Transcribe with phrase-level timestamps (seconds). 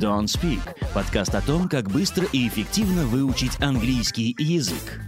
[0.00, 0.60] Don't Speak–
[0.94, 4.98] подкаст о том, как быстро и эффективно выучить английский язык.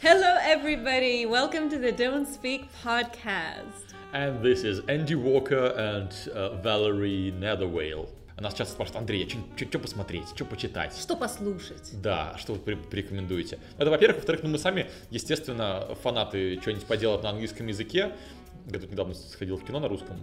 [0.00, 1.26] Hello, everybody.
[1.26, 3.94] Welcome to the Don't Speak podcast.
[4.12, 8.08] And this is Andy Walker and uh, Valerie Netherwhale.
[8.36, 10.96] Она сейчас спрашивает, Андрей, что посмотреть, что почитать?
[10.96, 11.90] Что послушать?
[12.00, 13.58] Да, что вы порекомендуете?
[13.76, 14.18] Это, во-первых.
[14.18, 18.12] Во-вторых, ну мы сами, естественно, фанаты что-нибудь поделать на английском языке.
[18.66, 20.16] Я тут недавно сходил в кино на русском,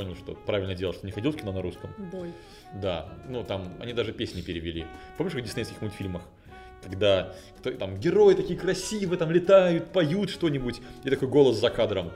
[0.00, 1.90] понял, что правильно делал, что не ходил в кино на русском.
[2.10, 2.32] Боль.
[2.72, 4.86] Да, ну там они даже песни перевели.
[5.18, 6.22] Помнишь, в диснейских мультфильмах?
[6.82, 12.12] Когда кто, там герои такие красивые, там летают, поют что-нибудь, и такой голос за кадром.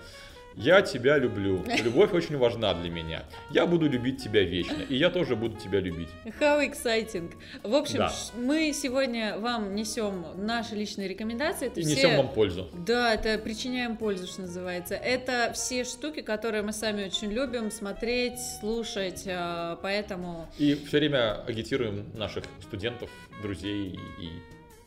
[0.56, 1.64] Я тебя люблю.
[1.82, 3.24] Любовь очень важна для меня.
[3.50, 4.82] Я буду любить тебя вечно.
[4.88, 6.08] И я тоже буду тебя любить.
[6.40, 7.32] How exciting.
[7.62, 8.12] В общем, Да.
[8.36, 11.66] мы сегодня вам несем наши личные рекомендации.
[11.66, 12.68] Это И все- несем вам пользу.
[12.86, 14.94] Да, это причиняем пользу, что называется.
[14.94, 21.42] Это все штуки, которые мы сами очень любим смотреть, слушать, а, поэтому И все время
[21.44, 23.10] агитируем наших студентов,
[23.42, 24.28] друзей и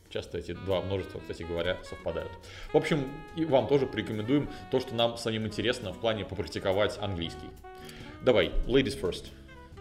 [0.10, 2.32] часто эти два множества, кстати говоря, совпадают.
[2.74, 7.50] В общем, и вам тоже порекомендуем то, что нам самим интересно в плане попрактиковать английский.
[8.22, 9.28] Давай, ladies first.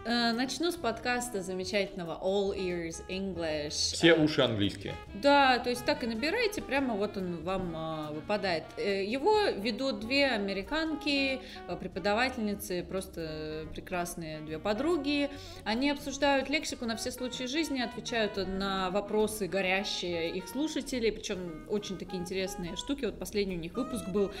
[0.07, 3.69] Э, начну с подкаста замечательного All Ears English.
[3.69, 4.93] Все Э, уши английские.
[5.21, 8.63] Да, то есть так и набираете, прямо вот он вам а, выпадает.
[8.77, 11.41] Э, Его ведут две американки,
[11.79, 15.29] преподавательницы, просто прекрасные две подруги.
[15.65, 21.97] Они обсуждают лексику на все случаи жизни, отвечают на вопросы горящие их слушателей, причем очень
[21.97, 23.05] такие интересные штуки.
[23.05, 24.31] Вот последний у них выпуск был.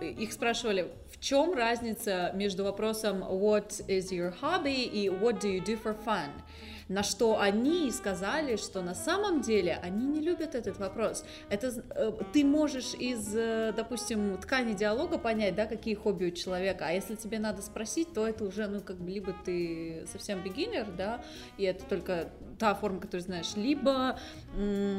[0.00, 5.64] Их спрашивали, в чем разница между вопросом What is your hobby и What do you
[5.64, 6.30] do for fun?
[6.88, 11.24] На что они сказали, что на самом деле они не любят этот вопрос.
[11.48, 16.86] Это э, ты можешь из, э, допустим, ткани диалога понять, да, какие хобби у человека.
[16.86, 20.94] А если тебе надо спросить, то это уже, ну, как бы, либо ты совсем beginner,
[20.94, 21.22] да,
[21.56, 22.28] и это только
[22.62, 24.16] та форма, которую знаешь, либо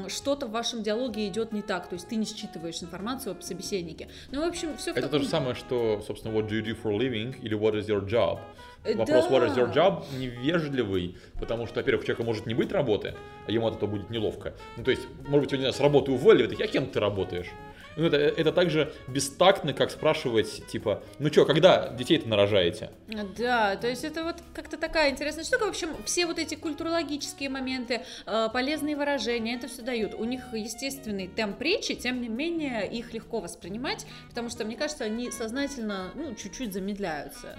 [0.10, 4.10] что-то в вашем диалоге идет не так, то есть ты не считываешь информацию об собеседнике.
[4.32, 6.92] Ну, в общем, все Это то же самое, что, собственно, what do you do for
[6.92, 8.40] a living или what is your job.
[8.84, 9.74] Э, Вопрос what is your да.
[9.74, 13.16] job невежливый, потому что, во-первых, у человека может не быть работы,
[13.48, 14.54] а ему от этого будет неловко.
[14.76, 17.00] Ну, то есть, может быть, его не знаю, с работы уволили, такие, а кем ты
[17.00, 17.48] работаешь?
[17.96, 22.92] Ну, это, это так же бестактно, как спрашивать, типа, ну что, когда детей-то нарожаете?
[23.38, 25.66] Да, то есть это вот как-то такая интересная штука.
[25.66, 30.14] В общем, все вот эти культурологические моменты, э, полезные выражения, это все дают.
[30.16, 35.04] У них естественный темп речи, тем не менее их легко воспринимать, потому что, мне кажется,
[35.04, 37.58] они сознательно, ну, чуть-чуть замедляются.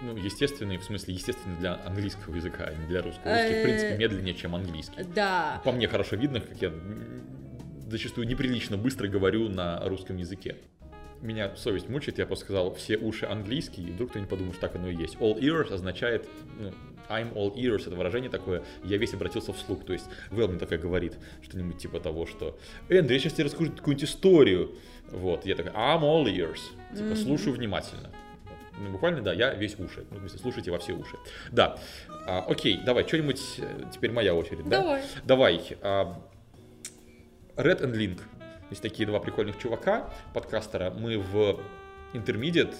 [0.00, 3.32] Ну, естественный, в смысле, естественный для английского языка, а не для русского.
[3.32, 5.02] Русский, в принципе, Э, медленнее, чем английский.
[5.14, 5.60] Да.
[5.64, 6.72] По мне хорошо видно, как я
[7.88, 10.56] зачастую неприлично быстро говорю на русском языке.
[11.20, 14.76] Меня совесть мучает, я просто сказал все уши английские, и вдруг кто-нибудь подумает, что так
[14.76, 15.16] оно и есть.
[15.16, 16.28] All ears означает,
[16.60, 16.72] ну,
[17.08, 20.78] I'm all ears, это выражение такое, я весь обратился вслух, то есть Вэл мне такая
[20.78, 22.56] говорит, что-нибудь типа того, что
[22.88, 24.76] Эндрю, я сейчас тебе расскажу какую-нибудь историю,
[25.10, 26.60] вот, я такой, I'm all ears,
[26.96, 28.10] типа, слушаю внимательно.
[28.80, 30.04] Ну, буквально, да, я весь уши.
[30.10, 31.16] Ну, смысле, слушайте во все уши.
[31.50, 31.78] Да.
[32.28, 34.82] А, окей, давай, что-нибудь, э, теперь моя очередь, да?
[34.82, 35.02] Давай.
[35.24, 35.76] Давай.
[35.82, 36.22] а,
[37.58, 38.20] Red and Link.
[38.70, 40.90] Есть такие два прикольных чувака, подкастера.
[40.90, 41.58] Мы в
[42.14, 42.74] Intermediate,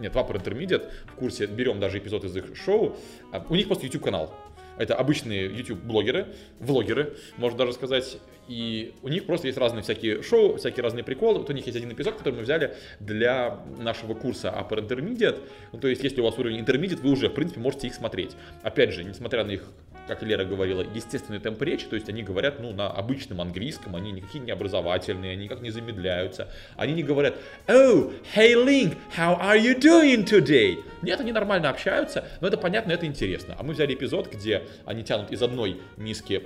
[0.00, 2.96] нет, Upper Intermediate в курсе берем даже эпизод из их шоу.
[3.32, 4.34] А, У них просто YouTube канал.
[4.78, 6.28] Это обычные YouTube-блогеры,
[6.60, 8.18] влогеры, можно даже сказать.
[8.48, 11.40] И у них просто есть разные всякие шоу, всякие разные приколы.
[11.40, 15.38] Вот у них есть один эпизод, который мы взяли для нашего курса Upper Intermediate.
[15.72, 18.36] Ну, то есть, если у вас уровень Intermediate, вы уже, в принципе, можете их смотреть.
[18.62, 19.64] Опять же, несмотря на их
[20.08, 24.10] как Лера говорила, естественный темп речи, то есть они говорят ну, на обычном английском, они
[24.10, 29.60] никакие не образовательные, они никак не замедляются, они не говорят «Oh, hey Link, how are
[29.60, 33.54] you doing today?» Нет, они нормально общаются, но это понятно, это интересно.
[33.58, 36.44] А мы взяли эпизод, где они тянут из одной миски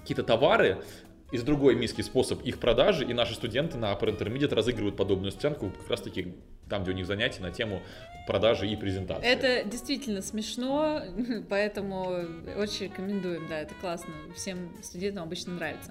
[0.00, 0.82] какие-то товары,
[1.32, 5.70] из другой миски способ их продажи, и наши студенты на Upper Intermediate разыгрывают подобную сценку
[5.70, 6.34] как раз таки
[6.68, 7.82] там, где у них занятия на тему
[8.26, 9.26] продажи и презентации.
[9.26, 11.02] Это действительно смешно,
[11.48, 12.26] поэтому
[12.56, 15.90] очень рекомендуем, да, это классно, всем студентам обычно нравится.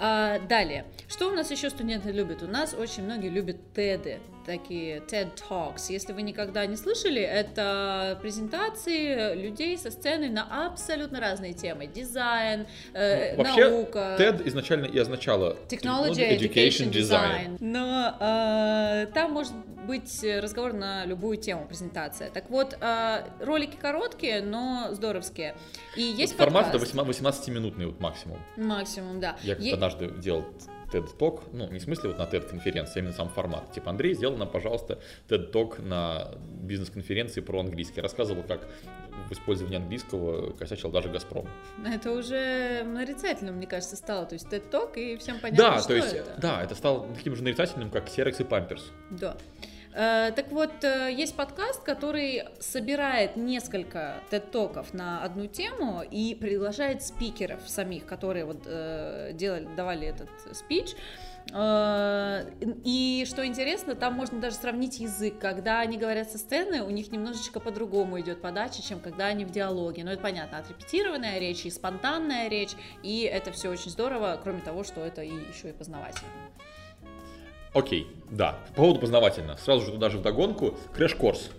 [0.00, 2.42] А, далее, что у нас еще студенты любят?
[2.42, 5.86] У нас очень многие любят TED, такие TED Talks.
[5.90, 11.86] Если вы никогда не слышали, это презентации людей со сцены на абсолютно разные темы.
[11.86, 14.16] Дизайн, э, Ну, Вообще, наука.
[14.18, 17.56] TED изначально и означало Technology, Education, Design.
[17.60, 19.52] Но э, там может
[19.86, 22.30] быть разговор на любую тему, презентация.
[22.30, 25.54] Так вот, э, ролики короткие, но здоровские.
[25.96, 26.94] И есть Формат подкаст.
[26.94, 28.38] 18-минутный вот максимум.
[28.56, 29.36] Максимум, да.
[29.42, 30.44] Я как-то Е- однажды делал
[30.92, 33.72] TED Talk, ну, не в смысле вот на TED конференции, а именно сам формат.
[33.72, 34.98] Типа, Андрей, сделай нам, пожалуйста,
[35.28, 38.00] TED Talk на бизнес-конференции про английский.
[38.00, 38.68] Рассказывал, как
[39.28, 41.48] в использовании английского косячил даже «Газпром».
[41.86, 44.26] Это уже нарицательным, мне кажется, стало.
[44.26, 46.34] То есть TED Talk, и всем понятно, Да, что то есть, это.
[46.40, 48.82] да, это стало таким же нарицательным, как Xerox и Pampers.
[49.10, 49.36] Да.
[49.94, 57.02] Э, Так вот, э, есть подкаст, который собирает несколько TED-токов на одну тему и приглашает
[57.02, 60.94] спикеров самих, которые вот э, делали, давали этот спич.
[61.54, 65.40] И что интересно, там можно даже сравнить язык.
[65.40, 69.50] Когда они говорят со сцены, у них немножечко по-другому идет подача, чем когда они в
[69.50, 70.04] диалоге.
[70.04, 72.70] Но это понятно, отрепетированная речь и спонтанная речь,
[73.02, 76.30] и это все очень здорово, кроме того, что это и еще и познавательно.
[77.74, 78.58] Окей, да.
[78.70, 79.56] По поводу познавательно.
[79.56, 80.76] Сразу же туда же вдогонку.
[80.96, 81.50] Crash Course.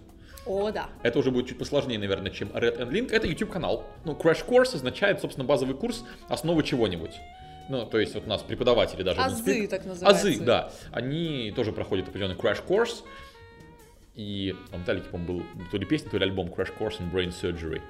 [0.45, 0.89] О, да.
[1.01, 3.11] Это уже будет чуть посложнее, наверное, чем Red and Link.
[3.11, 3.85] Это YouTube-канал.
[4.05, 7.13] Ну, Crash Course означает, собственно, базовый курс основы чего-нибудь.
[7.69, 9.21] Ну, то есть вот у нас преподаватели даже...
[9.21, 10.27] Азы, так называется.
[10.27, 10.71] Азы, да.
[10.91, 13.03] Они тоже проходят определенный Crash Course.
[14.15, 17.33] И у Металлики, по-моему, был то ли песня, то ли альбом Crash Course in Brain
[17.33, 17.81] Surgery.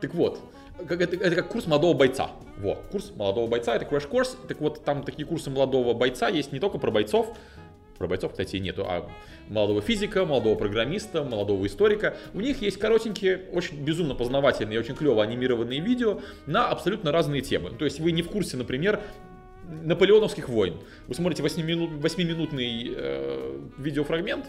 [0.00, 0.40] Так вот,
[0.78, 2.30] это, это как курс молодого бойца.
[2.58, 4.36] Во, курс молодого бойца, это Course.
[4.48, 7.36] Так вот, там такие курсы молодого бойца есть не только про бойцов,
[7.98, 9.08] про бойцов, кстати, нету, а
[9.48, 12.16] молодого физика, молодого программиста, молодого историка.
[12.34, 17.70] У них есть коротенькие, очень безумно познавательные, очень клево анимированные видео на абсолютно разные темы.
[17.70, 19.00] То есть вы не в курсе, например,
[19.68, 20.78] наполеоновских войн.
[21.06, 24.46] Вы смотрите 8-минутный э, видеофрагмент,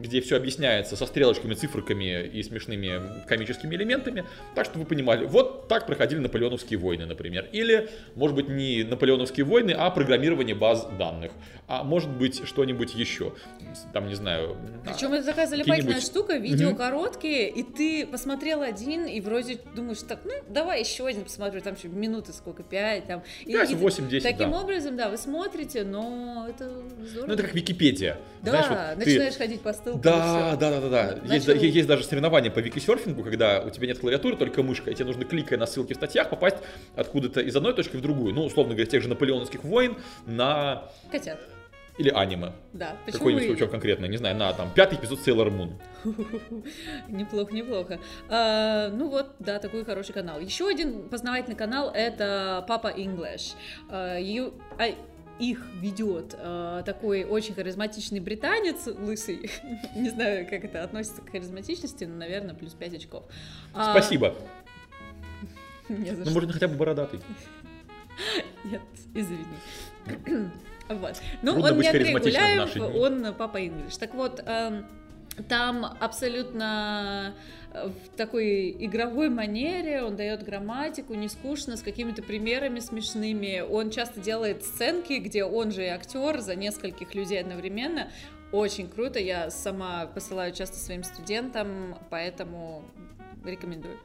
[0.00, 4.24] где все объясняется со стрелочками, цифрками и смешными комическими элементами,
[4.54, 7.48] так что вы понимали, вот так проходили наполеоновские войны, например.
[7.52, 11.32] Или, может быть, не наполеоновские войны, а программирование баз данных.
[11.66, 13.32] А может быть, что-нибудь еще.
[13.92, 14.56] Там, не знаю...
[14.84, 16.76] А, Причем это такая залипательная штука, видео mm-hmm.
[16.76, 21.74] короткие, и ты посмотрел один, и вроде думаешь, так, ну, давай еще один посмотрю, там
[21.74, 23.22] еще минуты сколько, пять, там.
[23.46, 24.60] 5, и, 8, 10, Таким да.
[24.60, 26.70] образом, да, вы смотрите, но это
[27.04, 27.28] здорово.
[27.28, 28.18] Ну, это как Википедия.
[28.42, 28.66] Да, Знаешь,
[28.96, 29.38] вот начинаешь ты...
[29.38, 30.02] ходить по 100 бутылку.
[30.02, 31.34] Да, да, да, да, да.
[31.34, 35.06] Есть, есть даже соревнования по викисерфингу, когда у тебя нет клавиатуры, только мышка, и тебе
[35.06, 36.56] нужно, кликая на ссылки в статьях, попасть
[36.96, 38.34] откуда-то из одной точки в другую.
[38.34, 39.96] Ну, условно говоря, тех же наполеоновских войн
[40.26, 40.90] на...
[41.10, 41.40] Котят.
[41.98, 42.52] Или аниме.
[42.72, 43.54] Да, почему Какой-нибудь вы...
[43.54, 45.50] причем конкретно, не знаю, на там пятый эпизод Sailor
[46.04, 46.64] Moon.
[47.08, 48.00] неплохо, неплохо.
[48.28, 50.40] А, ну вот, да, такой хороший канал.
[50.40, 53.54] Еще один познавательный канал это Папа English.
[53.90, 54.54] А, you
[55.40, 59.50] их ведет а, такой очень харизматичный британец, лысый.
[59.96, 63.24] Не знаю, как это относится к харизматичности, но, наверное, плюс 5 очков.
[63.72, 64.36] А, Спасибо.
[65.88, 66.34] не Ну, что.
[66.34, 67.20] может, хотя бы бородатый.
[68.64, 68.82] Нет,
[69.14, 69.44] извини.
[70.90, 71.22] Вот.
[71.42, 73.96] Ну, Трудно он не в Гуляев, он папа English.
[73.96, 74.84] Так вот, эм,
[75.48, 77.34] там абсолютно
[77.72, 83.60] э, в такой игровой манере, он дает грамматику, не скучно, с какими-то примерами смешными.
[83.60, 88.08] Он часто делает сценки, где он же и актер за нескольких людей одновременно.
[88.52, 92.84] Очень круто, я сама посылаю часто своим студентам, поэтому
[93.44, 93.96] рекомендую.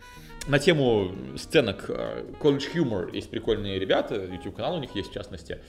[0.48, 5.60] На тему сценок э, College Humor есть прикольные ребята, YouTube-канал у них есть в частности.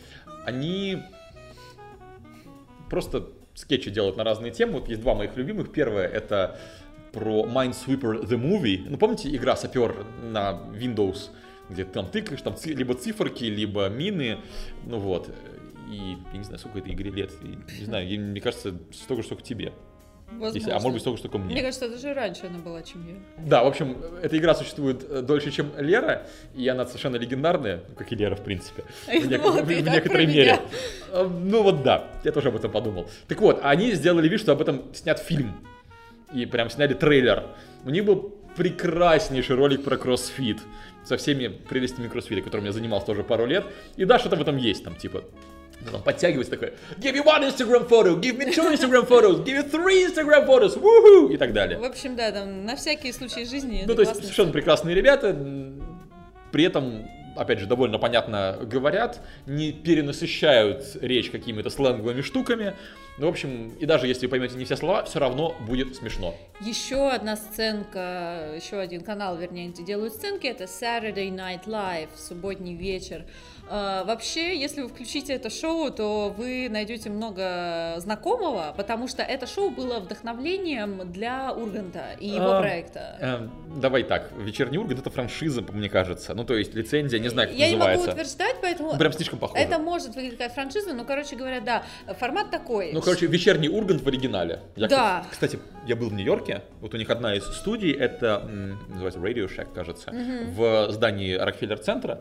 [0.44, 0.98] Они
[2.90, 4.74] просто скетчи делают на разные темы.
[4.74, 5.72] Вот есть два моих любимых.
[5.72, 6.58] Первое это
[7.12, 8.86] про Minesweeper The Movie.
[8.88, 11.30] Ну, помните, игра сапер на Windows,
[11.70, 14.38] где ты там тыкаешь, там либо циферки, либо мины,
[14.84, 15.30] ну вот.
[15.90, 17.32] И я не знаю, сколько этой игре лет.
[17.42, 19.72] И, не знаю, мне кажется, столько же, сколько тебе.
[20.52, 21.52] Если- а может быть, столько же, сколько мне.
[21.54, 23.14] Мне кажется, даже раньше она была, чем я.
[23.44, 27.94] Да, в общем, эта игра существует э, дольше, чем Лера, и она совершенно легендарная, ну,
[27.94, 30.60] как и Лера, в принципе, Я в, думала, в- в некоторой мере.
[31.12, 33.08] Э, Ну вот да, я тоже об этом подумал.
[33.28, 35.54] Так вот, они сделали вид, что об этом снят фильм,
[36.34, 37.44] и прям сняли трейлер.
[37.84, 40.58] У них был прекраснейший ролик про кроссфит,
[41.04, 43.64] со всеми прелестями кроссфита, которым я занимался тоже пару лет,
[43.96, 45.22] и да, что-то в этом есть, там, типа,
[45.84, 49.56] ну, там подтягивается такое, give me one Instagram photo, give me two Instagram photos, give
[49.56, 51.78] me three Instagram photos, woohoo, и так далее.
[51.78, 53.84] В общем, да, там на всякие случаи жизни.
[53.86, 55.36] Ну, то есть совершенно прекрасные ребята,
[56.52, 62.74] при этом, опять же, довольно понятно говорят, не перенасыщают речь какими-то сленговыми штуками.
[63.18, 66.34] Ну, в общем, и даже если вы поймете не все слова, все равно будет смешно.
[66.60, 72.74] Еще одна сценка, еще один канал, вернее, где делают сценки, это Saturday Night Live, субботний
[72.74, 73.24] вечер.
[73.68, 79.46] А, вообще, если вы включите это шоу, то вы найдете много знакомого, потому что это
[79.46, 83.16] шоу было вдохновлением для Урганта и его А, проекта.
[83.20, 86.34] Эм, давай так, вечерний Ургант это франшиза, мне кажется.
[86.34, 88.12] Ну, то есть лицензия, не знаю, как Я не могу называется.
[88.12, 89.62] утверждать, поэтому Прям слишком похоже.
[89.62, 91.82] это может выглядеть как франшиза, но, короче говоря, да,
[92.20, 92.92] формат такой.
[92.92, 94.60] Ну, короче, вечерний Ургант в оригинале.
[94.76, 95.24] Я, Да.
[95.30, 96.62] Кстати, я был в Нью-Йорке.
[96.80, 98.48] Вот у них одна из студий, это
[98.88, 102.20] называется Radio Shack, кажется, в здании Рокфеллер-центра.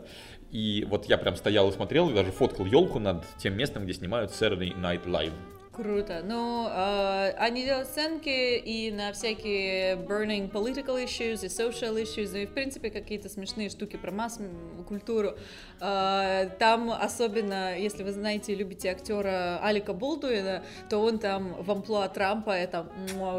[0.56, 3.92] И вот я прям стоял и смотрел, и даже фоткал елку над тем местом, где
[3.92, 5.34] снимают Saturday Night Live.
[5.76, 6.22] Круто.
[6.24, 12.46] Ну, э, они делают сценки и на всякие burning political issues и social issues, и,
[12.46, 15.34] в принципе, какие-то смешные штуки про масс-культуру.
[15.82, 21.70] Э, там особенно, если вы знаете и любите актера Алика Болдуина, то он там в
[21.70, 22.86] амплуа Трампа, это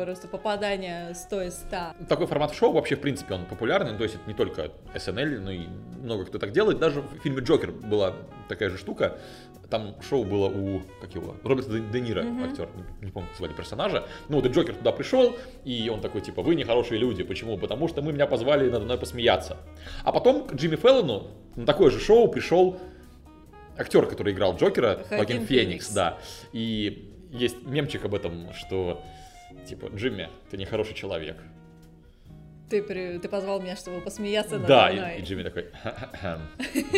[0.03, 2.05] просто попадание 100 из 100.
[2.07, 5.39] Такой формат шоу вообще, в принципе, он популярный, ну, то есть это не только SNL,
[5.39, 5.65] но и
[6.03, 6.77] много кто так делает.
[6.77, 8.13] Даже в фильме «Джокер» была
[8.47, 9.17] такая же штука,
[9.69, 12.49] там шоу было у, как его, Роберта Де, Де Ниро, mm-hmm.
[12.49, 14.07] актер, не, не помню, как звали персонажа.
[14.29, 17.23] Ну, вот и Джокер туда пришел, и он такой, типа, вы нехорошие люди.
[17.23, 17.57] Почему?
[17.57, 19.57] Потому что мы меня позвали надо мной посмеяться.
[20.03, 22.79] А потом к Джимми Феллону на такое же шоу пришел
[23.77, 26.17] актер, который играл Джокера, Хоакин Феникс, Феникс, да.
[26.51, 29.03] И есть мемчик об этом, что,
[29.67, 31.37] типа, Джимми, ты нехороший человек
[32.69, 35.17] ты, при, ты позвал меня, чтобы посмеяться надо да, мной.
[35.17, 35.71] И, и Джимми такой,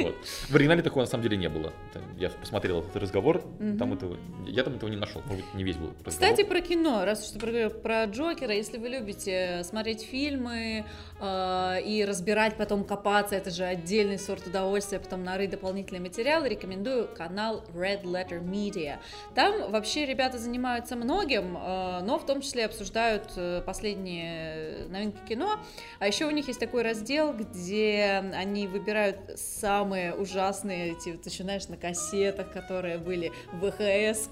[0.03, 0.15] вот.
[0.49, 1.71] В оригинале такого на самом деле не было.
[2.17, 3.43] Я посмотрел этот разговор,
[3.77, 6.11] там этого, я там этого не нашел, может быть, не весь был разговор.
[6.11, 10.85] Кстати, про кино, раз уж ты про, про Джокера, если вы любите смотреть фильмы
[11.19, 17.07] э, и разбирать, потом копаться, это же отдельный сорт удовольствия, потом нарыть дополнительные материалы, рекомендую
[17.15, 18.97] канал Red Letter Media.
[19.35, 25.58] Там вообще ребята занимаются многим, э, но в том числе обсуждают э, последние новинки кино,
[25.99, 31.67] а еще у них есть такой раздел, где они выбирают самые ужасные, эти, ты знаешь,
[31.67, 34.29] на кассетах, которые были в ВХС,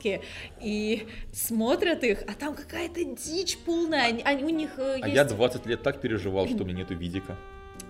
[0.62, 5.04] и смотрят их, а там какая-то дичь полная, они, они, у них есть...
[5.04, 7.36] А я 20 лет так переживал, что у меня нету видика.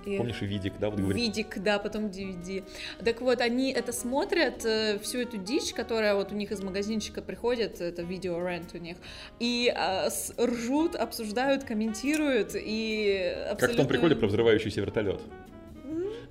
[0.05, 0.17] И...
[0.17, 0.89] Помнишь, Видик, да?
[0.89, 1.21] Вот говорит.
[1.21, 2.63] Видик, да, потом DVD.
[3.03, 7.21] Так вот, они это смотрят, э, всю эту дичь, которая вот у них из магазинчика
[7.21, 8.97] приходит, это видео рент у них,
[9.39, 13.67] и э, с, ржут, обсуждают, комментируют, и абсолютно...
[13.67, 15.21] Как в том приколе про взрывающийся вертолет.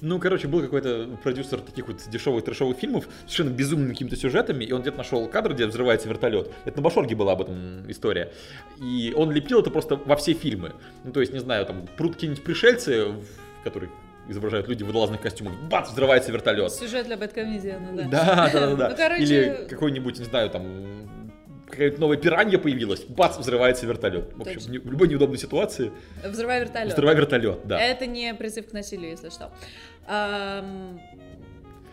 [0.00, 4.72] Ну, короче, был какой-то продюсер таких вот дешевых трешовых фильмов совершенно безумными какими-то сюжетами, и
[4.72, 6.50] он где-то нашел кадр, где взрывается вертолет.
[6.64, 8.32] Это на Башорге была об этом история.
[8.80, 10.72] И он лепил это просто во все фильмы.
[11.04, 13.14] Ну, то есть, не знаю, там, прут какие-нибудь пришельцы
[13.66, 13.88] который
[14.28, 16.72] изображают люди в водолазных костюмах, бац, взрывается вертолет.
[16.72, 18.04] Сюжет для Бэткомедиана, да.
[18.04, 18.88] Да, да, да, да.
[18.90, 19.22] Ну, короче...
[19.22, 20.64] Или какой-нибудь, не знаю, там,
[21.68, 24.32] какая-то новая пиранья появилась, бац, взрывается вертолет.
[24.36, 25.90] В общем, не, в любой неудобной ситуации.
[26.24, 26.92] Взрывай вертолет.
[26.92, 27.80] Взрывай вертолет, да.
[27.80, 29.50] Это не призыв к насилию, если что.
[30.06, 31.00] Um...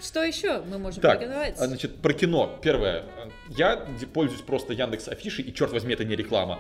[0.01, 1.57] Что еще мы можем так, порекомендовать?
[1.57, 2.59] Значит, про кино.
[2.61, 3.03] Первое.
[3.47, 6.59] Я пользуюсь просто Яндекс Афишей, и черт возьми, это не реклама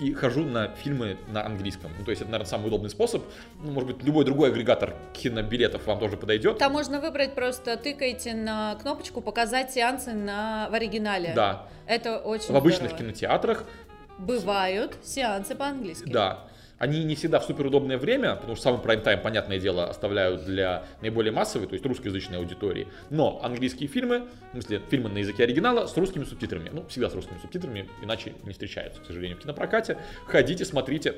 [0.00, 1.90] и хожу на фильмы на английском.
[1.98, 3.22] Ну, то есть это, наверное, самый удобный способ.
[3.62, 6.58] Ну, может быть, любой другой агрегатор кинобилетов вам тоже подойдет.
[6.58, 10.68] Там можно выбрать просто тыкайте на кнопочку «Показать сеансы на...
[10.70, 11.32] в оригинале».
[11.34, 11.66] Да.
[11.86, 12.98] Это очень В обычных здорово.
[12.98, 13.64] кинотеатрах
[14.18, 16.08] Бывают сеансы по-английски.
[16.08, 16.44] Да.
[16.82, 21.30] Они не всегда в суперудобное время, потому что самый прайм-тайм, понятное дело, оставляют для наиболее
[21.30, 22.88] массовой, то есть русскоязычной аудитории.
[23.08, 26.70] Но английские фильмы, в смысле фильмы на языке оригинала, с русскими субтитрами.
[26.72, 29.96] Ну, всегда с русскими субтитрами, иначе не встречаются, к сожалению, в кинопрокате.
[30.26, 31.14] Ходите, смотрите,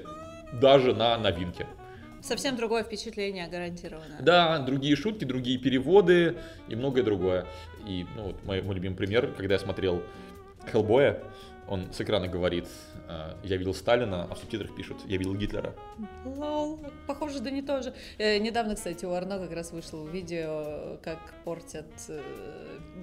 [0.52, 1.66] даже на новинке.
[2.20, 4.18] Совсем другое впечатление гарантированно.
[4.20, 6.36] Да, другие шутки, другие переводы
[6.68, 7.46] и многое другое.
[7.86, 10.02] И ну, вот мой, мой любимый пример, когда я смотрел
[10.70, 11.22] Хеллбоя,
[11.68, 12.93] он с экрана говорит, «Э,
[13.42, 15.74] я видел Сталина, а в субтитрах пишут, я видел Гитлера.
[16.24, 17.94] Лол, похоже, да не тоже.
[18.18, 22.20] Э, недавно, кстати, у Арно как раз вышло видео, как портят э,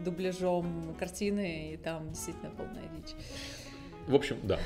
[0.04, 3.14] дубляжом картины, и там действительно полная дичь.
[4.08, 4.60] В общем, да.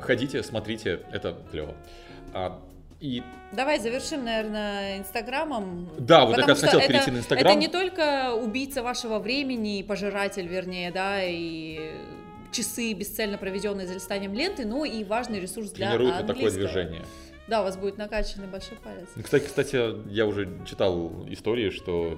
[0.00, 1.74] Ходите, смотрите, это клево.
[2.34, 2.60] А,
[3.00, 3.22] и...
[3.52, 5.88] Давай завершим, наверное, Инстаграмом.
[5.98, 7.46] Да, вот я как раз хотел перейти на Инстаграм.
[7.46, 11.94] Это не только убийца вашего времени, пожиратель, вернее, да, и
[12.52, 16.50] часы, бесцельно проведенные за листанием ленты, но и важный ресурс для Тренирует английского.
[16.50, 17.02] такое движение.
[17.48, 19.08] Да, у вас будет накачанный большой палец.
[19.16, 22.16] Ну, кстати, кстати, я уже читал истории, что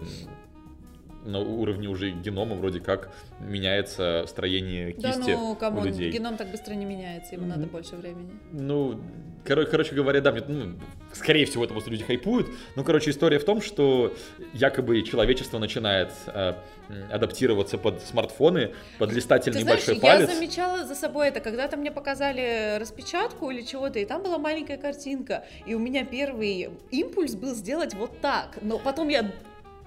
[1.25, 6.11] на уровне уже генома вроде как меняется строение кисти да, ну, come on, у людей.
[6.11, 7.49] геном так быстро не меняется, ему mm-hmm.
[7.49, 8.31] надо больше времени.
[8.52, 9.00] Ну,
[9.45, 10.75] короче, короче говоря, да, мне, ну,
[11.12, 12.49] скорее всего, это просто люди хайпуют.
[12.76, 14.14] Ну, короче, история в том, что
[14.52, 16.54] якобы человечество начинает э,
[17.11, 20.28] адаптироваться под смартфоны, под листательный Ты знаешь, большой палец.
[20.28, 24.76] Я замечала за собой это, когда-то мне показали распечатку или чего-то, и там была маленькая
[24.76, 29.33] картинка, и у меня первый импульс был сделать вот так, но потом я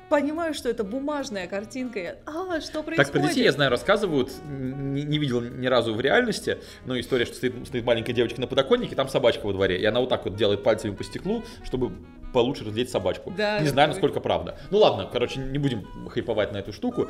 [0.10, 2.00] понимаю, что это бумажная картинка.
[2.00, 2.98] Я, а, что происходит?
[2.98, 7.26] Так про детей, я знаю, рассказывают, не, не видел ни разу в реальности, но история,
[7.26, 10.26] что стоит, стоит маленькая девочка на подоконнике, там собачка во дворе, и она вот так
[10.26, 11.92] вот делает пальцами по стеклу, чтобы
[12.34, 13.34] получше разглядеть собачку.
[13.36, 14.58] Да, не знаю, насколько правда.
[14.72, 17.08] Ну ладно, короче, не будем хайповать на эту штуку.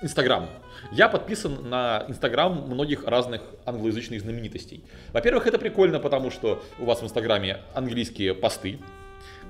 [0.00, 0.48] Инстаграм.
[0.92, 4.84] Я подписан на Инстаграм многих разных англоязычных знаменитостей.
[5.12, 8.78] Во-первых, это прикольно, потому что у вас в Инстаграме английские посты,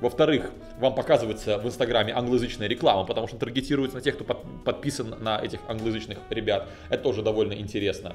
[0.00, 5.16] во-вторых, вам показывается в Инстаграме англоязычная реклама, потому что таргетируется на тех, кто под, подписан
[5.20, 6.68] на этих англоязычных ребят.
[6.88, 8.14] Это тоже довольно интересно.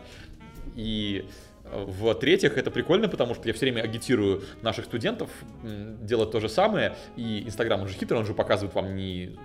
[0.76, 1.26] И
[1.66, 5.30] э, в-третьих, это прикольно, потому что я все время агитирую наших студентов
[5.64, 6.96] делать то же самое.
[7.16, 9.38] И Инстаграм, он же хитрый, он же показывает вам не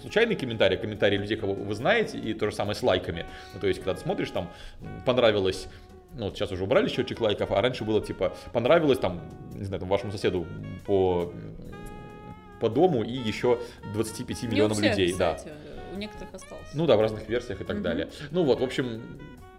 [0.00, 3.26] случайные комментарии, а комментарии людей, кого вы знаете, и то же самое с лайками.
[3.54, 4.50] Ну, то есть, когда ты смотришь, там,
[5.06, 5.68] понравилось
[6.16, 9.20] ну, вот сейчас уже убрали счетчик лайков, а раньше было, типа, понравилось, там,
[9.52, 10.46] не знаю, там, вашему соседу
[10.86, 11.32] по,
[12.64, 13.58] по дому и еще
[13.92, 15.12] 25 миллионам всех, людей.
[15.12, 15.94] Кстати, да.
[15.94, 16.68] У некоторых осталось.
[16.72, 17.84] Ну да, в разных версиях и так угу.
[17.84, 18.08] далее.
[18.30, 19.02] Ну вот, в общем,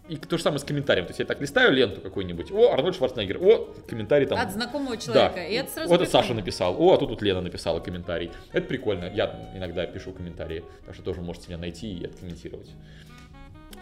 [0.10, 1.06] и то же самое с комментарием.
[1.06, 2.52] То есть я так листаю ленту какую-нибудь.
[2.52, 3.38] О, Арнольд Шварценеггер.
[3.44, 4.40] О, комментарий там.
[4.40, 5.36] От знакомого человека.
[5.36, 5.46] Да.
[5.46, 6.76] И это сразу вот это Саша написал.
[6.82, 8.32] О, а тут вот Лена написала комментарий.
[8.52, 9.12] Это прикольно.
[9.14, 10.64] Я иногда пишу комментарии.
[10.88, 12.72] Так что тоже можете меня найти и откомментировать.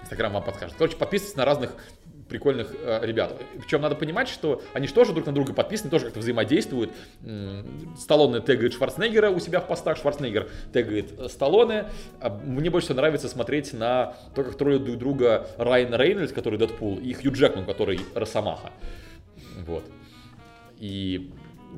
[0.02, 0.76] Инстаграм вам подскажет.
[0.78, 1.76] Короче, подписывайтесь на разных
[2.30, 3.36] прикольных э, ребят.
[3.60, 6.92] Причем надо понимать, что они же тоже друг на друга подписаны, тоже как-то взаимодействуют.
[7.98, 11.90] Сталлоне тегает Шварценеггера у себя в постах, Шварценеггер тегает э, Сталлоне.
[12.20, 16.60] А мне больше всего нравится смотреть на то, как троллят друг друга Райан Рейнольдс, который
[16.60, 18.72] Дэдпул, и Хью Джекман, который Росомаха.
[19.66, 19.84] Вот.
[20.78, 21.32] И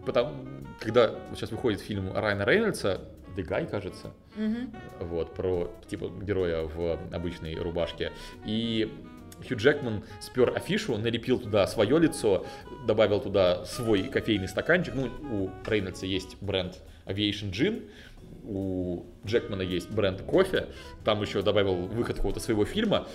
[0.06, 0.34] потом,
[0.80, 3.02] когда сейчас выходит фильм Райана Рейнольдса,
[3.36, 5.06] The Guy, кажется, угу.
[5.08, 8.12] вот, про, типа, героя в обычной рубашке.
[8.46, 8.92] И
[9.48, 12.46] Хью Джекман спер афишу, налепил туда свое лицо,
[12.88, 14.94] добавил туда свой кофейный стаканчик.
[14.96, 17.90] Ну, у Рейнольдса есть бренд Aviation Gin,
[18.44, 20.68] у Джекмана есть бренд кофе,
[21.04, 23.08] там еще добавил выход какого-то своего фильма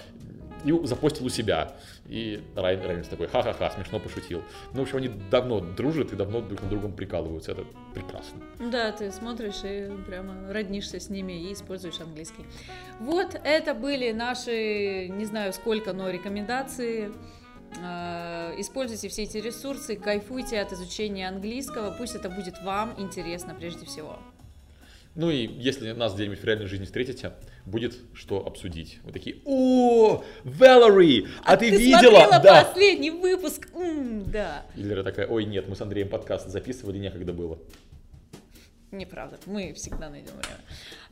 [0.64, 1.72] и запостил у себя.
[2.06, 4.42] И Райан Рейнольдс такой, ха-ха-ха, смешно пошутил.
[4.72, 7.52] Ну, в общем, они давно дружат и давно друг на другом прикалываются.
[7.52, 7.64] Это
[7.94, 8.40] прекрасно.
[8.58, 12.44] Да, ты смотришь и прямо роднишься с ними и используешь английский.
[12.98, 17.12] Вот, это были наши, не знаю сколько, но рекомендации.
[17.82, 23.86] А, используйте все эти ресурсы, кайфуйте от изучения английского, пусть это будет вам интересно прежде
[23.86, 24.18] всего.
[25.14, 27.32] Ну и если нас где-нибудь в реальной жизни встретите,
[27.66, 29.00] будет что обсудить.
[29.02, 32.28] Вы такие, о, Валери, а, а ты, ты видела?
[32.40, 32.64] да.
[32.64, 34.64] последний выпуск, М, да.
[34.76, 37.58] Или такая, ой, нет, мы с Андреем подкаст записывали, некогда было.
[38.92, 40.60] Неправда, мы всегда найдем время,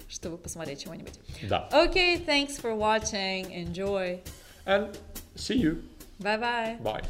[0.09, 1.19] чтобы посмотреть чего-нибудь.
[1.49, 1.69] Да.
[1.73, 4.21] Okay, thanks for watching, enjoy.
[4.65, 4.97] And
[5.35, 5.83] see you.
[6.21, 6.83] Bye-bye.
[6.83, 7.05] Bye.